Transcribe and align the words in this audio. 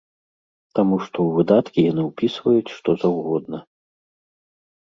Таму 0.79 0.95
што 1.03 1.11
ў 1.11 1.29
выдаткі 1.41 1.79
яны 1.91 2.01
ўпісваюць 2.09 2.73
што 2.75 2.89
заўгодна. 3.05 3.63